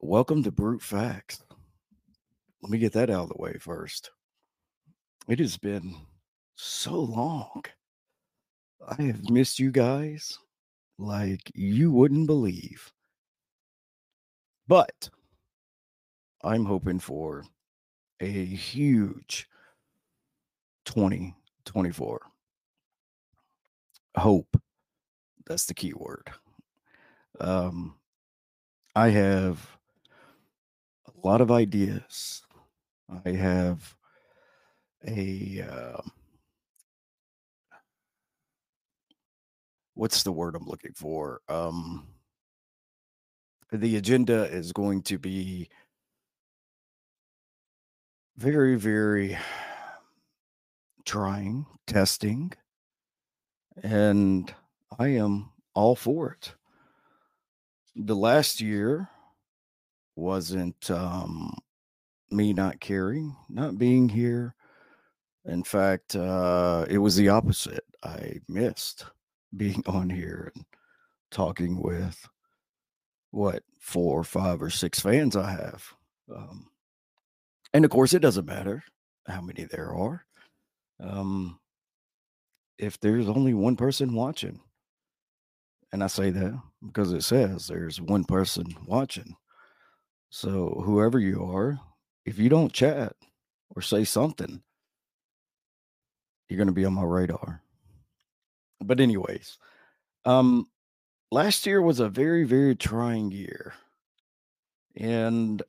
[0.00, 1.42] Welcome to Brute Facts.
[2.62, 4.12] Let me get that out of the way first.
[5.26, 5.92] It has been
[6.54, 7.64] so long.
[8.96, 10.38] I have missed you guys
[10.98, 12.92] like you wouldn't believe.
[14.68, 15.10] But
[16.44, 17.44] I'm hoping for
[18.20, 19.48] a huge
[20.84, 22.20] 2024.
[24.16, 24.62] Hope.
[25.44, 26.30] That's the key word.
[27.40, 27.96] Um,
[28.94, 29.77] I have
[31.22, 32.42] a lot of ideas.
[33.24, 33.96] I have
[35.06, 36.00] a uh,
[39.94, 41.40] what's the word I'm looking for?
[41.48, 42.06] Um,
[43.72, 45.68] the agenda is going to be
[48.36, 49.36] very, very
[51.04, 52.52] trying, testing,
[53.82, 54.54] and
[54.98, 56.54] I am all for it.
[57.96, 59.08] The last year
[60.18, 61.56] wasn't um,
[62.30, 64.54] me not caring, not being here.
[65.44, 67.84] In fact, uh, it was the opposite.
[68.02, 69.06] I missed
[69.56, 70.64] being on here and
[71.30, 72.28] talking with
[73.30, 75.84] what four or five or six fans I have.
[76.34, 76.66] Um,
[77.72, 78.82] and of course, it doesn't matter
[79.26, 80.24] how many there are.
[81.00, 81.60] Um,
[82.76, 84.60] if there's only one person watching,
[85.92, 89.36] and I say that because it says there's one person watching.
[90.30, 91.80] So, whoever you are,
[92.26, 93.14] if you don't chat
[93.74, 94.62] or say something,
[96.48, 97.62] you're going to be on my radar.
[98.80, 99.58] But, anyways,
[100.24, 100.68] um,
[101.30, 103.74] last year was a very, very trying year.
[104.96, 105.62] And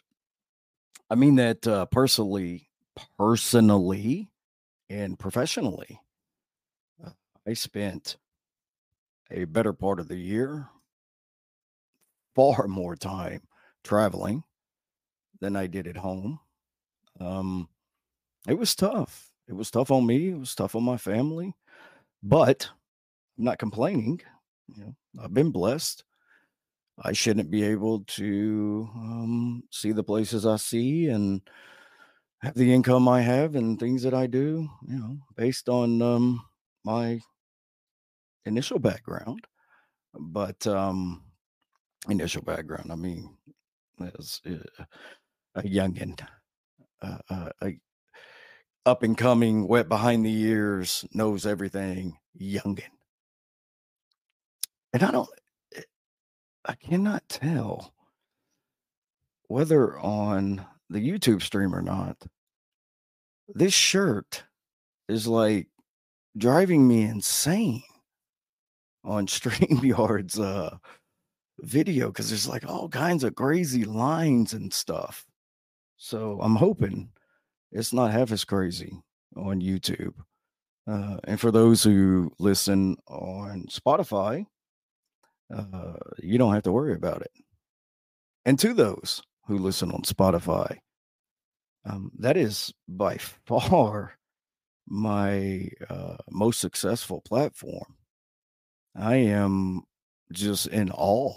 [1.10, 2.70] I mean that uh, personally,
[3.18, 4.30] personally,
[4.90, 6.00] and professionally.
[7.04, 7.12] Uh,
[7.48, 8.18] I spent
[9.32, 10.68] a better part of the year,
[12.36, 13.42] far more time
[13.84, 14.44] traveling
[15.42, 16.40] than I did at home.
[17.20, 17.70] Um,
[18.48, 19.32] it was tough.
[19.48, 20.30] It was tough on me.
[20.30, 21.54] It was tough on my family,
[22.22, 22.70] but
[23.38, 24.22] I'm not complaining.
[24.68, 26.04] You know, I've been blessed.
[27.02, 31.42] I shouldn't be able to um, see the places I see and
[32.42, 36.46] have the income I have and things that I do, you know, based on um,
[36.84, 37.20] my
[38.46, 39.46] initial background.
[40.14, 41.24] But um,
[42.10, 43.38] initial background, I mean,
[44.02, 44.84] as uh,
[45.56, 46.20] a youngin,
[47.02, 47.80] uh, uh, a
[48.86, 52.84] up and coming, wet behind the ears, knows everything, youngin.
[54.94, 55.30] And I don't,
[55.76, 55.82] eh,
[56.66, 57.94] I cannot tell
[59.48, 62.18] whether on the YouTube stream or not,
[63.50, 64.44] this shirt
[65.08, 65.68] is like
[66.38, 67.84] driving me insane
[69.04, 70.78] on StreamYard's uh
[71.62, 75.26] video because there's like all kinds of crazy lines and stuff.
[76.00, 77.10] So I'm hoping
[77.74, 78.94] it's not half as crazy
[79.36, 80.14] on YouTube.
[80.88, 84.46] Uh, and for those who listen on Spotify,
[85.54, 87.32] uh, you don't have to worry about it.
[88.46, 90.78] And to those who listen on Spotify,
[91.86, 94.18] um, that is by far
[94.88, 97.98] my uh, most successful platform.
[98.96, 99.82] I am
[100.32, 101.36] just in awe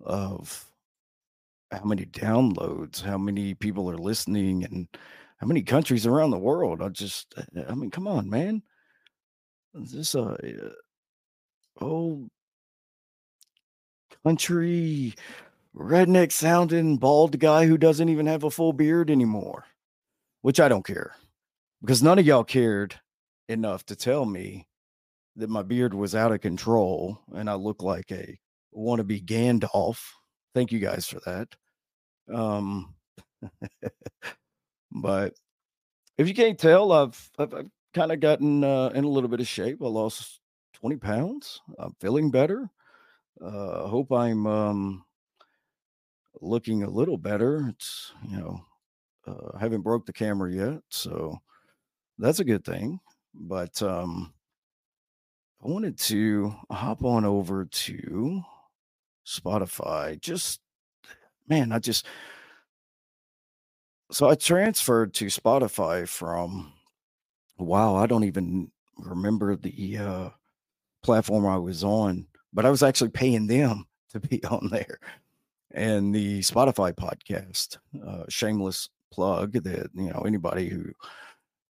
[0.00, 0.65] of
[1.70, 4.88] how many downloads, how many people are listening, and
[5.38, 6.82] how many countries around the world.
[6.82, 8.62] I just, uh, I mean, come on, man.
[9.74, 12.28] Is this a, a old
[14.24, 15.14] country
[15.76, 19.64] redneck sounding bald guy who doesn't even have a full beard anymore?
[20.42, 21.14] Which I don't care
[21.80, 22.98] because none of y'all cared
[23.48, 24.66] enough to tell me
[25.36, 28.38] that my beard was out of control and I look like a
[28.76, 29.98] wannabe Gandalf.
[30.56, 31.48] Thank you guys for that.
[32.34, 32.94] Um,
[34.90, 35.34] but
[36.16, 39.40] if you can't tell, I've I've, I've kind of gotten uh, in a little bit
[39.40, 39.82] of shape.
[39.82, 40.40] I lost
[40.72, 41.60] 20 pounds.
[41.78, 42.70] I'm feeling better.
[43.38, 45.04] Uh, hope I'm um,
[46.40, 47.66] looking a little better.
[47.68, 48.60] It's you know,
[49.26, 51.36] uh, I haven't broke the camera yet, so
[52.16, 52.98] that's a good thing.
[53.34, 54.32] But um,
[55.62, 58.42] I wanted to hop on over to
[59.26, 60.20] Spotify.
[60.20, 60.60] Just
[61.48, 62.06] man, I just
[64.10, 66.72] so I transferred to Spotify from
[67.58, 70.30] wow, I don't even remember the uh
[71.02, 74.98] platform I was on, but I was actually paying them to be on there.
[75.72, 80.84] And the Spotify podcast, uh, shameless plug that you know anybody who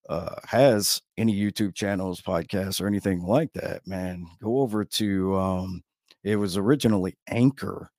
[0.08, 5.82] uh, has any YouTube channels, podcasts, or anything like that, man, go over to um,
[6.24, 7.90] it was originally Anchor,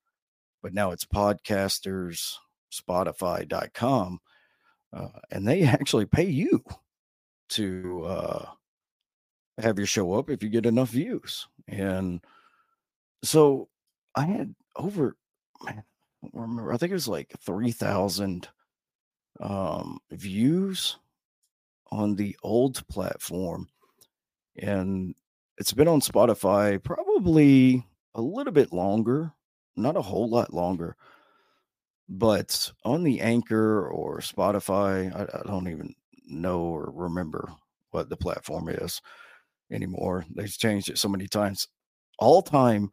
[0.62, 2.34] but now it's podcasters,
[2.72, 4.20] Spotify.com.
[4.92, 6.62] Uh, and they actually pay you
[7.50, 8.46] to uh,
[9.58, 11.46] have your show up if you get enough views.
[11.66, 12.20] And
[13.22, 13.68] so
[14.14, 15.16] I had over,
[15.64, 15.82] man,
[16.22, 18.48] I don't remember, I think it was like 3,000
[19.40, 20.98] um, views
[21.90, 23.68] on the old platform.
[24.60, 25.14] And
[25.58, 27.84] it's been on Spotify probably
[28.14, 29.32] a little bit longer,
[29.76, 30.96] not a whole lot longer.
[32.08, 35.94] But on the Anchor or Spotify, I, I don't even
[36.26, 37.52] know or remember
[37.90, 39.00] what the platform is
[39.70, 40.24] anymore.
[40.34, 41.68] They've changed it so many times.
[42.18, 42.90] All time,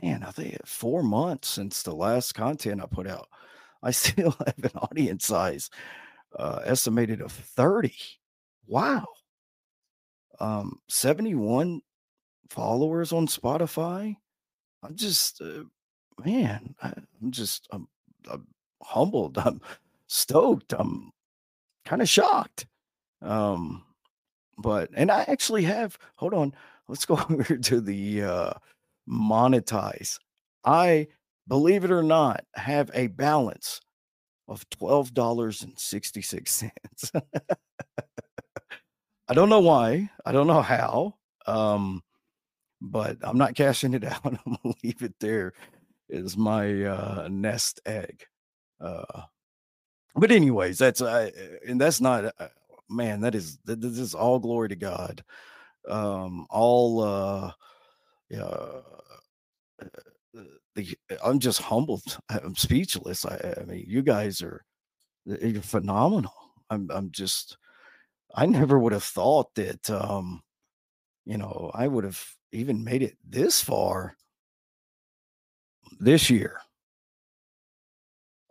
[0.02, 3.28] man, I think four months since the last content I put out.
[3.82, 5.70] I still have an audience size
[6.38, 7.94] uh, estimated of 30.
[8.66, 9.06] Wow.
[10.38, 11.80] Um, 71
[12.48, 14.16] followers on Spotify.
[14.82, 15.64] I'm just, uh,
[16.24, 16.88] man, I,
[17.22, 17.88] am just, I'm,
[18.30, 18.46] I'm
[18.82, 19.38] humbled.
[19.44, 19.60] I'm
[20.06, 20.72] stoked.
[20.72, 21.10] I'm
[21.84, 22.66] kind of shocked.
[23.22, 23.84] Um,
[24.60, 26.54] but, and I actually have, hold on,
[26.88, 28.52] let's go over to the uh,
[29.08, 30.18] monetize.
[30.64, 31.08] I,
[31.48, 33.80] believe it or not, have a balance
[34.48, 36.70] of $12.66.
[39.28, 40.10] I don't know why.
[40.26, 41.14] I don't know how.
[41.46, 42.02] Um,
[42.80, 44.24] but I'm not cashing it out.
[44.24, 45.52] I'm gonna leave it there
[46.08, 48.24] is my uh, nest egg.
[48.80, 49.22] Uh,
[50.14, 51.30] but anyways, that's uh,
[51.66, 52.48] and that's not uh,
[52.90, 53.20] man.
[53.20, 55.24] That is this is all glory to God.
[55.88, 57.52] Um, all uh,
[58.28, 58.42] yeah.
[58.42, 58.82] Uh,
[60.74, 62.18] the, I'm just humbled.
[62.28, 63.24] I'm speechless.
[63.24, 64.64] I, I mean, you guys are
[65.24, 66.34] you're phenomenal.
[66.70, 67.56] I'm I'm just
[68.34, 70.42] I never would have thought that um
[71.24, 72.22] you know I would have
[72.52, 74.16] even made it this far
[75.98, 76.60] this year.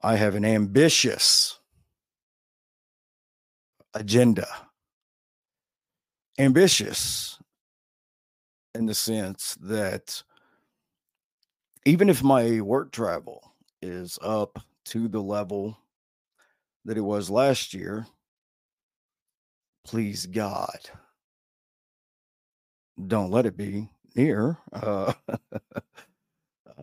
[0.02, 1.59] I have an ambitious
[3.94, 4.48] agenda.
[6.38, 7.40] Ambitious
[8.76, 10.24] in the sense that
[11.86, 15.78] even if my work travel is up to the level
[16.86, 18.06] that it was last year,
[19.86, 20.90] please God,
[23.08, 24.58] don't let it be near.
[24.72, 25.14] Uh,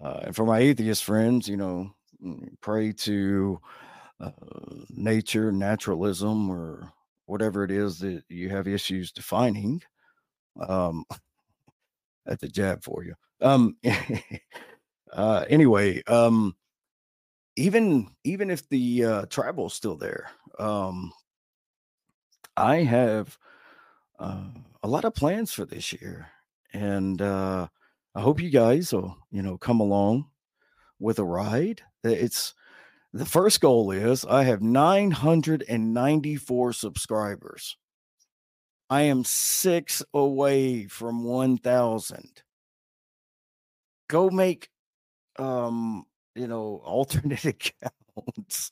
[0.02, 1.94] uh, and for my atheist friends, you know,
[2.24, 3.60] mm, pray to
[4.20, 4.30] uh,
[4.90, 6.92] nature, naturalism, or
[7.26, 9.82] whatever it is that you have issues defining.
[10.60, 11.04] Um,
[12.26, 13.14] that's a jab for you.
[13.40, 13.76] Um,
[15.12, 16.56] uh, anyway, um,
[17.56, 21.12] even even if the uh, travel is still there, um,
[22.56, 23.36] I have
[24.18, 24.48] uh,
[24.82, 26.28] a lot of plans for this year,
[26.72, 27.68] and uh,
[28.14, 30.26] I hope you guys will you know come along
[30.98, 31.82] with a ride.
[32.04, 32.54] It's
[33.16, 37.76] the first goal is I have 994 subscribers.
[38.88, 42.42] I am six away from 1,000.
[44.08, 44.70] Go make
[45.38, 46.04] um,
[46.34, 48.70] you know, alternate accounts.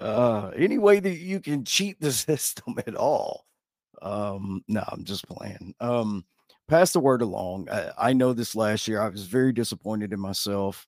[0.00, 3.46] uh, any way that you can cheat the system at all.
[4.02, 5.74] Um, no, I'm just playing.
[5.80, 6.24] Um,
[6.68, 7.68] pass the word along.
[7.70, 10.86] I, I know this last year I was very disappointed in myself.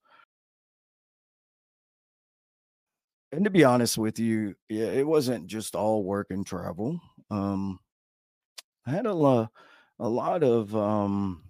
[3.32, 7.00] And to be honest with you, yeah, it wasn't just all work and travel.
[7.30, 7.80] Um,
[8.86, 9.52] I had a lot,
[9.98, 11.44] a lot of um,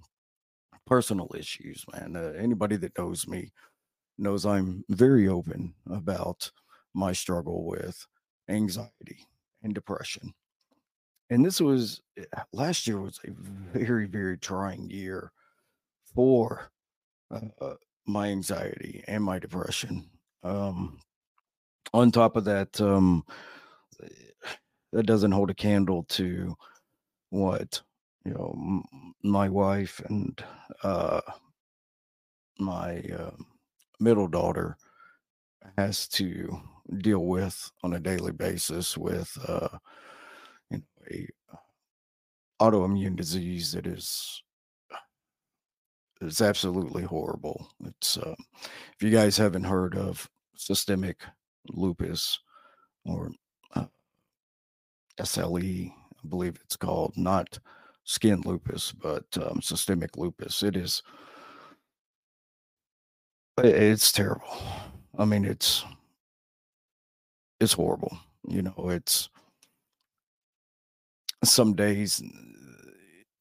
[0.87, 2.17] personal issues, man.
[2.17, 3.53] Uh, anybody that knows me
[4.19, 6.53] knows I'm very open about
[6.95, 8.07] my struggle with
[8.49, 9.27] anxiety
[9.63, 10.35] and depression.
[11.31, 15.33] And this was eh, last year was a very, very trying year
[16.15, 16.71] for
[17.31, 17.75] uh, uh,
[18.07, 20.11] my anxiety and my depression.
[20.43, 21.01] Um,
[21.93, 23.25] on top of that, um,
[24.93, 26.55] that doesn't hold a candle to
[27.31, 27.81] what
[28.25, 30.43] you know, m- my wife and
[30.83, 31.21] uh,
[32.59, 33.31] my uh,
[34.01, 34.77] middle daughter
[35.77, 36.61] has to
[36.99, 39.69] deal with on a daily basis with uh,
[40.71, 41.57] you know, a uh,
[42.61, 44.43] autoimmune disease that is
[46.21, 47.69] is absolutely horrible.
[47.85, 51.23] It's uh, if you guys haven't heard of systemic
[51.71, 52.39] lupus
[53.05, 53.31] or
[53.75, 53.87] uh,
[55.21, 57.59] SLE, I believe it's called, not
[58.05, 60.63] skin lupus, but um, systemic lupus.
[60.63, 61.03] It is
[63.65, 64.63] it's terrible.
[65.19, 65.85] I mean, it's
[67.61, 68.17] it's horrible.
[68.47, 69.29] You know, it's
[71.45, 72.23] some days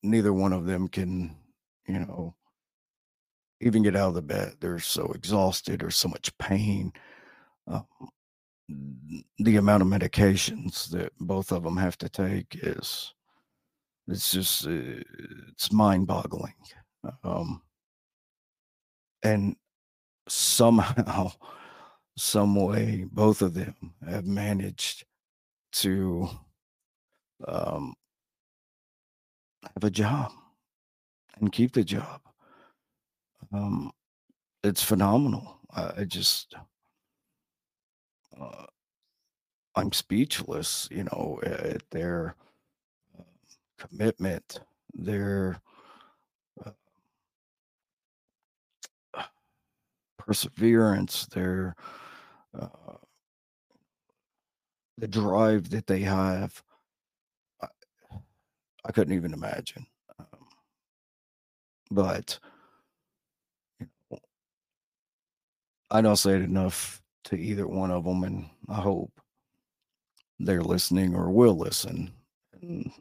[0.03, 1.36] neither one of them can,
[1.88, 2.36] you know,
[3.62, 4.55] even get out of the bed.
[4.60, 6.93] They're so exhausted or so much pain.
[7.67, 7.86] Um,
[8.68, 13.14] the amount of medications that both of them have to take is
[14.08, 15.02] it's just uh,
[15.50, 16.54] it's mind-boggling
[17.24, 17.62] um,
[19.24, 19.56] and
[20.28, 21.32] somehow
[22.18, 23.76] some way both of them
[24.08, 25.06] have managed
[25.72, 26.28] to
[27.48, 27.94] um,
[29.64, 30.32] have a job
[31.40, 32.22] and keep the job.
[33.54, 33.92] Um,
[34.64, 35.60] it's phenomenal.
[35.72, 36.56] I, I just
[38.39, 38.65] uh,
[39.75, 42.36] I'm speechless, you know, at their
[43.17, 43.24] uh,
[43.77, 44.60] commitment,
[44.94, 45.62] their
[46.65, 46.72] uh,
[50.17, 51.75] perseverance, their
[52.60, 52.67] uh,
[54.98, 56.63] the drive that they have.
[57.62, 59.86] I, couldn't even imagine.
[60.17, 60.25] Um,
[61.91, 62.39] but
[65.91, 69.12] I don't say it enough to either one of them, and I hope
[70.39, 72.12] they're listening or will listen.
[72.62, 72.91] And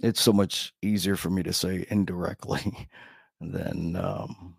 [0.00, 2.88] it's so much easier for me to say indirectly
[3.40, 4.56] than um,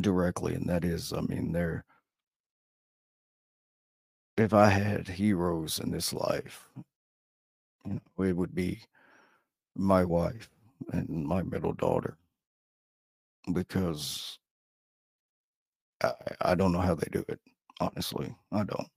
[0.00, 1.84] directly, and that is, I mean, they're
[4.36, 6.68] if I had heroes in this life,
[7.84, 8.80] you know, it would be
[9.74, 10.48] my wife
[10.92, 12.16] and my middle daughter
[13.52, 14.37] because
[16.02, 17.40] I, I don't know how they do it.
[17.80, 18.88] Honestly, I don't.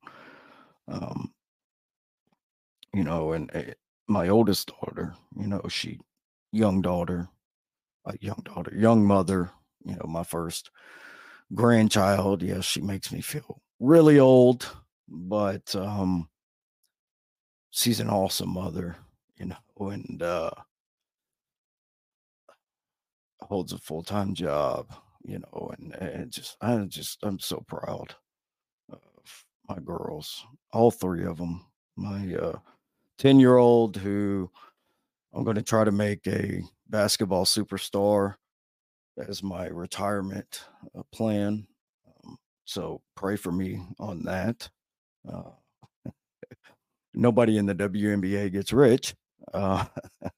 [0.88, 1.34] Um,
[2.94, 3.62] you know, and uh,
[4.08, 6.00] my oldest daughter, you know, she
[6.52, 7.30] young daughter,
[8.06, 9.52] a young daughter, young mother,
[9.86, 10.72] you know, my first
[11.54, 12.44] grandchild.
[12.44, 14.70] Yes, she makes me feel really old,
[15.10, 16.30] but um
[17.72, 18.98] she's an awesome mother,
[19.38, 20.52] you know, and uh
[23.42, 24.88] holds a full-time job
[25.24, 28.16] you know, and, and just I just I'm so proud
[28.92, 31.66] of my girls, all three of them.
[31.96, 32.60] My uh,
[33.18, 34.50] ten year old who
[35.34, 38.36] I'm going to try to make a basketball superstar
[39.28, 40.66] as my retirement
[40.98, 41.68] uh, plan.
[42.26, 44.70] Um, so pray for me on that.
[45.32, 45.52] Uh,
[47.14, 49.16] nobody in the WNBA gets rich.
[49.54, 49.86] Uh,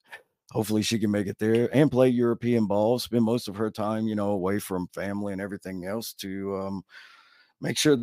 [0.54, 4.06] hopefully she can make it there and play European ball, spend most of her time,
[4.06, 6.84] you know, away from family and everything else to um,
[7.60, 7.98] make sure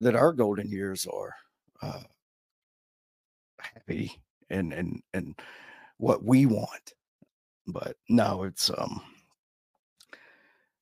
[0.00, 1.34] that our golden years are
[1.82, 2.00] uh,
[3.58, 4.18] happy
[4.50, 5.38] and and and
[5.98, 6.94] what we want.
[7.66, 9.02] But no, it's um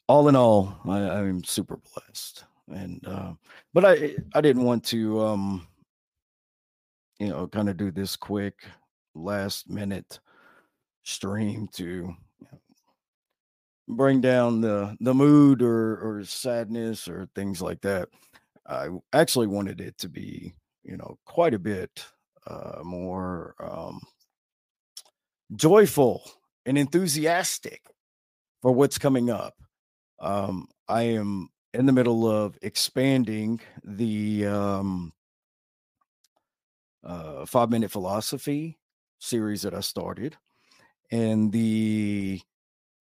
[0.09, 2.45] all in all, I, I'm super blessed.
[2.69, 3.33] And uh,
[3.75, 5.67] but I I didn't want to um
[7.19, 8.65] you know kind of do this quick
[9.15, 10.21] last minute
[11.03, 12.15] stream to
[13.89, 18.09] bring down the the mood or or sadness or things like that.
[18.67, 20.55] I actually wanted it to be,
[20.85, 22.05] you know, quite a bit
[22.47, 24.01] uh, more um,
[25.57, 26.23] joyful
[26.65, 27.83] and enthusiastic
[28.61, 29.55] for what's coming up.
[30.21, 35.13] Um, I am in the middle of expanding the um,
[37.03, 38.79] uh, five minute philosophy
[39.19, 40.37] series that I started
[41.13, 42.41] and the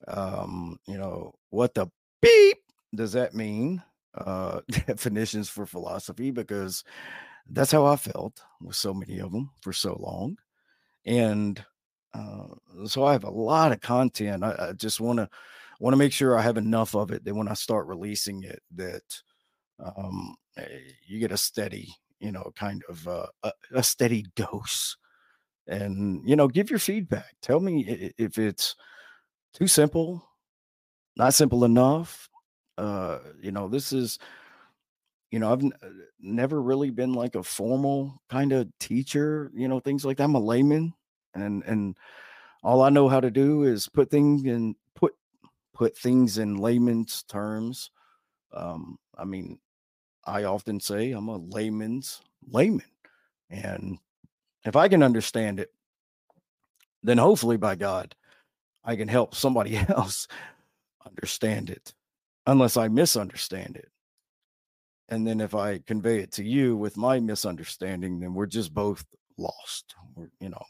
[0.10, 1.88] um you know what the
[2.22, 2.60] beep
[2.96, 3.82] does that mean
[4.16, 6.84] uh definitions for philosophy because
[7.52, 10.38] that's how i felt with so many of them for so long.
[11.06, 11.64] And
[12.14, 12.48] uh,
[12.88, 15.30] so i have a lot of content i, I just want to
[15.80, 18.62] want to make sure i have enough of it that when i start releasing it
[18.76, 19.04] that
[19.98, 20.68] um eh,
[21.08, 24.98] you get a steady you know kind of uh, a, a steady dose
[25.68, 27.36] and you know give your feedback.
[27.42, 28.76] Tell me if it's
[29.54, 30.26] too simple
[31.18, 32.30] not simple enough
[32.78, 34.18] uh you know this is
[35.30, 35.90] you know i've n- uh,
[36.20, 40.24] never really been like a formal kind of teacher you know things like that.
[40.24, 40.94] I'm a layman
[41.36, 41.98] and and
[42.64, 45.14] all i know how to do is put things in put
[45.74, 47.92] put things in layman's terms.
[48.54, 49.60] Um i mean
[50.26, 52.86] i often say i'm a layman's layman
[53.50, 53.98] and
[54.66, 55.70] if I can understand it,
[57.04, 58.16] then hopefully by God,
[58.84, 60.28] I can help somebody else
[61.06, 61.94] understand it,
[62.46, 63.90] unless I misunderstand it.
[65.10, 69.04] And then if I convey it to you with my misunderstanding, then we're just both
[69.38, 69.96] lost.
[70.16, 70.64] We're, you know,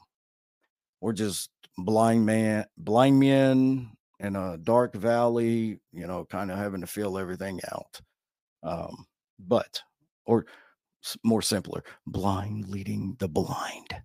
[1.00, 6.82] we're just blind man, blind men in a dark valley, you know, kind of having
[6.82, 8.02] to fill everything out.
[8.64, 9.06] Um,
[9.40, 9.82] but,
[10.26, 10.46] or
[11.24, 13.96] more simpler, blind leading the blind.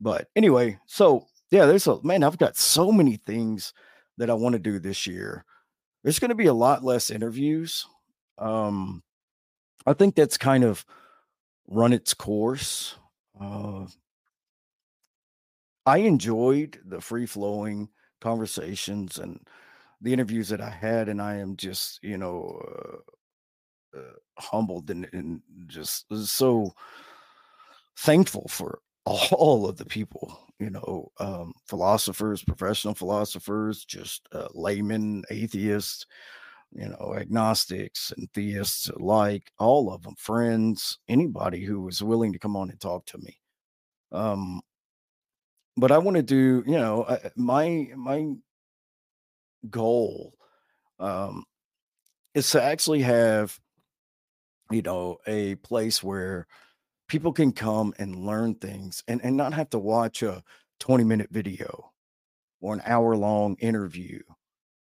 [0.00, 3.72] But anyway, so yeah, there's a man, I've got so many things
[4.18, 5.44] that I want to do this year.
[6.02, 7.86] There's going to be a lot less interviews.
[8.38, 9.02] Um,
[9.86, 10.84] I think that's kind of
[11.68, 12.96] run its course.
[13.40, 13.86] Uh,
[15.86, 17.88] I enjoyed the free flowing
[18.20, 19.40] conversations and
[20.00, 22.98] the interviews that I had, and I am just, you know, uh,
[23.96, 26.72] uh, humbled and, and just so
[27.98, 35.24] thankful for all of the people, you know, um, philosophers, professional philosophers, just uh, laymen,
[35.30, 36.06] atheists,
[36.72, 42.38] you know, agnostics and theists alike, all of them, friends, anybody who was willing to
[42.38, 43.36] come on and talk to me.
[44.10, 44.62] Um,
[45.76, 48.34] but I want to do, you know, uh, my my
[49.70, 50.34] goal
[50.98, 51.44] um,
[52.34, 53.58] is to actually have,
[54.72, 56.46] you know, a place where
[57.08, 60.42] people can come and learn things and, and not have to watch a
[60.80, 61.92] 20 minute video
[62.60, 64.20] or an hour long interview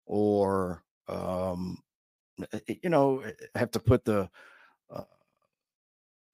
[0.06, 1.78] or um,
[2.54, 4.30] eh, eh, you know eh, have to put the
[4.90, 5.04] uh,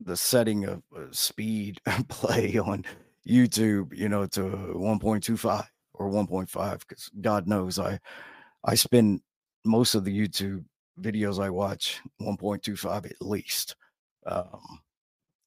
[0.01, 2.85] the setting of uh, speed play on
[3.27, 7.99] YouTube, you know, to 1.25 or 1.5 because God knows I
[8.63, 9.21] I spend
[9.65, 10.63] most of the YouTube
[11.01, 13.75] videos I watch 1.25 at least.
[14.25, 14.81] Um,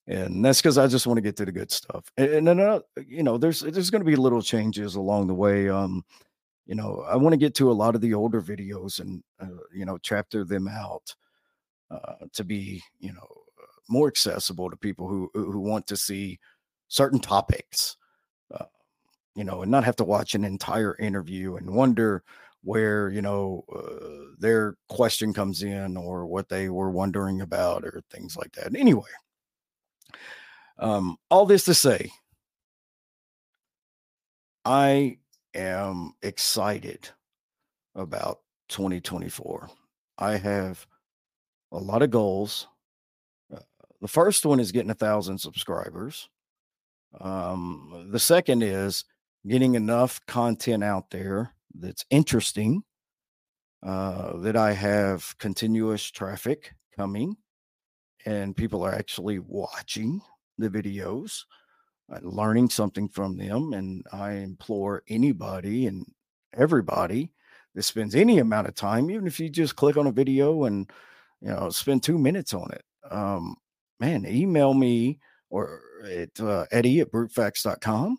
[0.06, 2.10] and that's because I just want to get to the good stuff.
[2.16, 5.68] And, then, uh, you know, there's there's going to be little changes along the way.
[5.68, 6.04] Um,
[6.66, 9.46] you know, I want to get to a lot of the older videos and uh,
[9.72, 11.14] you know chapter them out
[11.90, 13.26] uh, to be you know
[13.88, 16.38] more accessible to people who who want to see
[16.88, 17.96] certain topics,
[18.52, 18.64] uh,
[19.34, 22.22] you know, and not have to watch an entire interview and wonder
[22.62, 28.02] where, you know, uh, their question comes in or what they were wondering about or
[28.10, 28.74] things like that.
[28.76, 29.08] Anyway,
[30.78, 32.10] um, all this to say,
[34.64, 35.18] I
[35.54, 37.08] am excited
[37.94, 39.68] about 2024.
[40.18, 40.86] I have
[41.72, 42.68] a lot of goals.
[43.54, 43.60] Uh,
[44.00, 46.28] the first one is getting a thousand subscribers.
[47.20, 49.04] Um, the second is
[49.46, 52.82] getting enough content out there that's interesting,
[53.82, 57.36] uh, that I have continuous traffic coming
[58.26, 60.20] and people are actually watching
[60.58, 61.44] the videos,
[62.22, 63.72] learning something from them.
[63.72, 66.04] And I implore anybody and
[66.54, 67.32] everybody
[67.74, 70.90] that spends any amount of time, even if you just click on a video and
[71.40, 73.56] you know spend two minutes on it, um,
[74.00, 78.18] man, email me or at uh, Eddie at brutefacts.com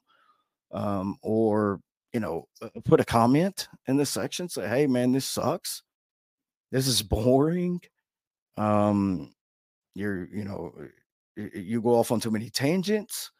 [0.72, 1.80] um, or,
[2.14, 4.50] you know, uh, put a comment in the section.
[4.50, 5.84] Say, hey, man, this sucks.
[6.72, 7.82] This is boring.
[8.58, 9.34] Um,
[9.96, 10.74] you're, you know,
[11.36, 13.32] you go off on too many tangents.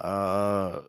[0.00, 0.80] Uh,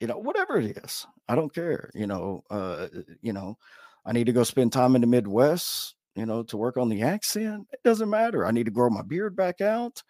[0.00, 1.90] you know, whatever it is, I don't care.
[1.94, 2.88] You know, uh,
[3.22, 3.56] you know,
[4.04, 7.02] I need to go spend time in the Midwest, you know, to work on the
[7.02, 7.66] accent.
[7.72, 8.46] It doesn't matter.
[8.46, 10.02] I need to grow my beard back out.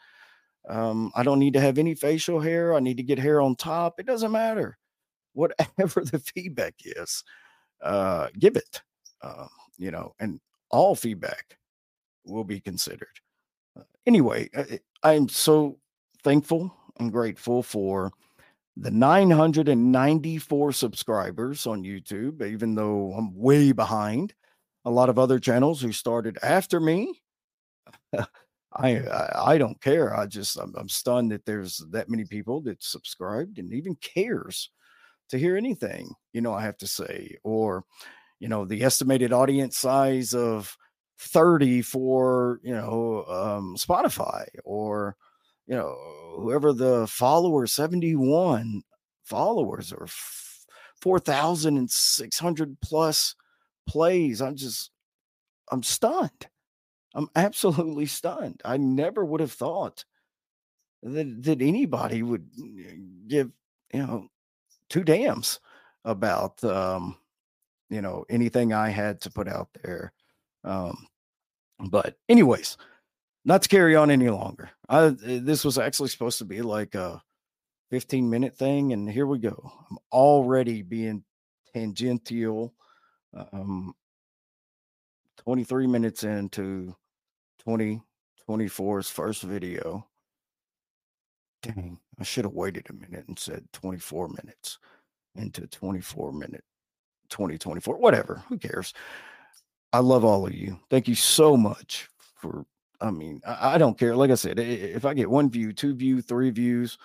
[0.68, 2.74] Um, I don't need to have any facial hair.
[2.74, 4.00] I need to get hair on top.
[4.00, 4.76] It doesn't matter.
[5.36, 7.22] Whatever the feedback is,
[7.82, 8.80] uh, give it.
[9.22, 9.46] Uh,
[9.76, 11.58] you know, and all feedback
[12.24, 13.08] will be considered.
[13.78, 14.48] Uh, anyway,
[15.02, 15.78] I'm so
[16.24, 18.12] thankful and grateful for
[18.76, 24.34] the 994 subscribers on YouTube, even though I'm way behind
[24.84, 27.20] a lot of other channels who started after me.
[28.72, 30.16] I, I, I don't care.
[30.16, 34.70] I just I'm, I'm stunned that there's that many people that subscribed and even cares
[35.30, 37.84] to hear anything you know I have to say, or
[38.40, 40.76] you know the estimated audience size of
[41.18, 45.16] 30 for you know um, Spotify, or
[45.66, 45.96] you know
[46.36, 48.82] whoever the follower 71
[49.24, 50.06] followers or
[51.00, 53.34] 4,600 plus
[53.86, 54.42] plays.
[54.42, 54.90] I'm just
[55.72, 56.48] I'm stunned.
[57.14, 58.60] I'm absolutely stunned.
[58.62, 60.04] I never would have thought
[61.02, 62.50] that that anybody would
[63.26, 63.50] give
[63.94, 64.28] you know
[64.88, 65.60] two damns
[66.04, 67.16] about um,
[67.90, 70.12] you know anything I had to put out there.
[70.64, 71.06] Um,
[71.78, 72.76] but anyways,
[73.44, 74.70] not to carry on any longer.
[74.88, 77.22] I this was actually supposed to be like a
[77.90, 79.72] 15 minute thing, and here we go.
[79.90, 81.24] I'm already being
[81.72, 82.74] tangential.
[83.52, 83.94] Um,
[85.38, 86.96] 23 minutes into
[87.66, 90.06] 2024's first video.
[91.62, 94.78] Dang, I should have waited a minute and said 24 minutes.
[95.36, 96.64] into 24 minute
[97.30, 98.94] 2024 whatever who cares?
[99.92, 100.78] I love all of you.
[100.90, 102.66] Thank you so much for
[103.00, 104.16] i mean I, I don't care.
[104.16, 106.98] Like i said if i get one view two view three views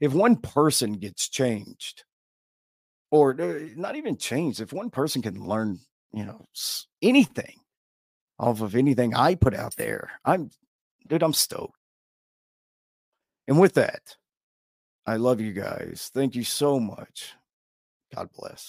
[0.00, 2.04] if one person gets changed
[3.10, 5.78] or uh, not even changed if one person can learn
[6.12, 6.46] you know
[7.02, 7.56] anything
[8.38, 10.50] off of anything i put out there i'm
[11.08, 11.77] dude i'm stoked
[13.48, 14.16] and with that
[15.06, 16.10] i love you guys.
[16.14, 17.34] Thank you so much.
[18.14, 18.66] God bless